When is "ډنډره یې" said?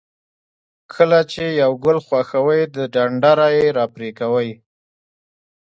2.93-3.65